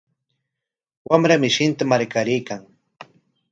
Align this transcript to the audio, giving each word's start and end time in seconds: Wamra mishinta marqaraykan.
Wamra 1.09 1.35
mishinta 1.43 1.83
marqaraykan. 1.91 2.61